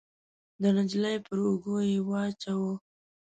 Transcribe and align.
د 0.61 0.63
نجلۍ 0.77 1.15
پر 1.25 1.37
اوږو 1.45 1.75
يې 1.89 1.99
واچاوه. 2.07 2.73